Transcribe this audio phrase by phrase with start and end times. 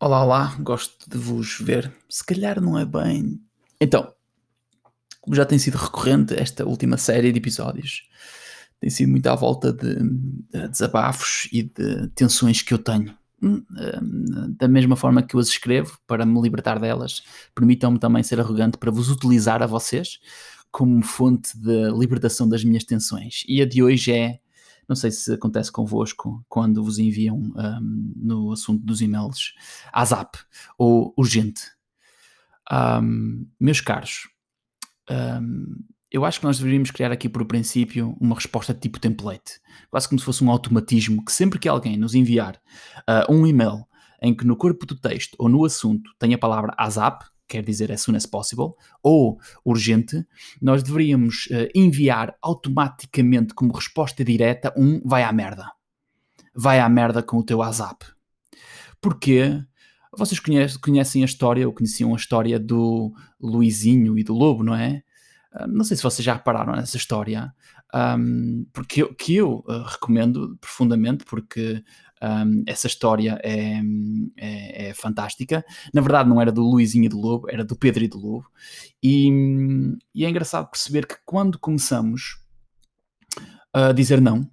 [0.00, 1.92] Olá, olá, gosto de vos ver.
[2.08, 3.40] Se calhar não é bem.
[3.80, 4.14] Então,
[5.20, 8.08] como já tem sido recorrente esta última série de episódios,
[8.78, 13.12] tem sido muito à volta de, de desabafos e de tensões que eu tenho.
[13.42, 18.22] Hum, hum, da mesma forma que eu as escrevo, para me libertar delas, permitam-me também
[18.22, 20.20] ser arrogante para vos utilizar a vocês
[20.70, 23.42] como fonte de libertação das minhas tensões.
[23.48, 24.38] E a de hoje é
[24.88, 29.54] não sei se acontece convosco quando vos enviam um, no assunto dos e-mails
[29.92, 30.36] ASAP
[30.78, 31.60] ou urgente.
[32.70, 34.28] Um, meus caros,
[35.10, 40.08] um, eu acho que nós deveríamos criar aqui por princípio uma resposta tipo template, quase
[40.08, 42.56] como se fosse um automatismo que sempre que alguém nos enviar
[43.00, 43.86] uh, um e-mail
[44.22, 47.90] em que no corpo do texto ou no assunto tem a palavra ASAP, quer dizer
[47.90, 50.24] as soon as possible, ou urgente,
[50.60, 55.72] nós deveríamos uh, enviar automaticamente como resposta direta um vai à merda.
[56.54, 58.06] Vai à merda com o teu WhatsApp.
[59.00, 59.62] Porquê?
[60.16, 64.74] Vocês conhecem, conhecem a história, ou conheciam a história do Luizinho e do Lobo, não
[64.74, 65.02] é?
[65.54, 67.52] Uh, não sei se vocês já repararam nessa história,
[67.94, 71.82] um, porque eu, que eu uh, recomendo profundamente, porque
[72.22, 73.80] um, essa história é,
[74.36, 75.64] é, é, fantástica.
[75.92, 78.46] Na verdade, não era do Luizinho e do Lobo, era do Pedro e do Lobo.
[79.02, 79.28] E,
[80.14, 82.40] e é engraçado perceber que quando começamos
[83.72, 84.50] a dizer não,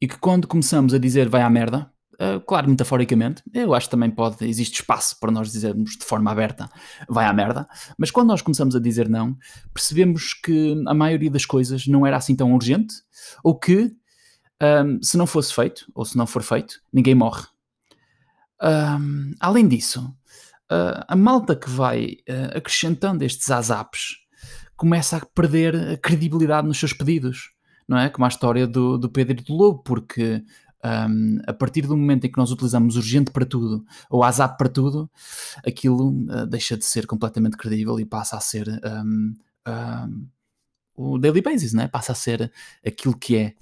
[0.00, 1.91] e que quando começamos a dizer vai à merda,
[2.22, 6.30] Uh, claro, metaforicamente, eu acho que também pode, existe espaço para nós dizermos de forma
[6.30, 6.70] aberta,
[7.08, 7.66] vai à merda,
[7.98, 9.36] mas quando nós começamos a dizer não,
[9.74, 12.94] percebemos que a maioria das coisas não era assim tão urgente,
[13.42, 13.92] ou que
[14.62, 17.42] um, se não fosse feito, ou se não for feito, ninguém morre.
[18.62, 20.14] Um, além disso,
[20.70, 24.18] uh, a malta que vai uh, acrescentando estes azaps
[24.76, 27.50] começa a perder a credibilidade nos seus pedidos,
[27.88, 28.08] não é?
[28.08, 30.44] Como a história do, do Pedro e do Lobo, porque
[30.84, 34.68] um, a partir do momento em que nós utilizamos urgente para tudo ou ASAP para
[34.68, 35.10] tudo,
[35.66, 39.34] aquilo uh, deixa de ser completamente credível e passa a ser um,
[39.68, 40.26] um,
[40.94, 41.88] o daily basis, não é?
[41.88, 42.52] passa a ser
[42.84, 43.54] aquilo que é.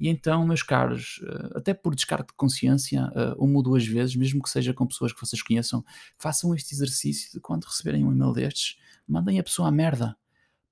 [0.00, 4.16] E então, meus caros, eh, até por descarte de consciência, eh, uma ou duas vezes,
[4.16, 5.84] mesmo que seja com pessoas que vocês conheçam,
[6.16, 10.16] façam este exercício de quando receberem um e-mail destes, mandem a pessoa à merda.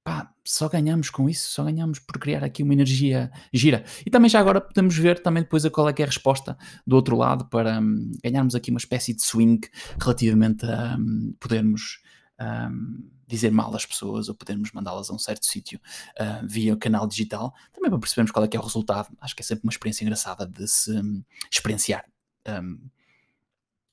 [0.08, 3.84] Pá, só ganhamos com isso, só ganhamos por criar aqui uma energia gira.
[4.06, 6.56] E também já agora podemos ver também depois a qual é que é a resposta
[6.86, 9.68] do outro lado para um, ganharmos aqui uma espécie de swing
[10.00, 12.00] relativamente a um, podermos
[12.40, 15.78] um, dizer mal às pessoas ou podermos mandá-las a um certo sítio
[16.18, 19.14] uh, via canal digital, também para percebermos qual é que é o resultado.
[19.20, 22.06] Acho que é sempre uma experiência engraçada de se um, experienciar.
[22.48, 22.78] Um,